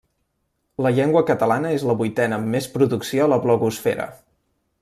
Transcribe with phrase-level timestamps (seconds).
[0.85, 4.13] La llengua catalana és la vuitena amb més producció a la blogosfera.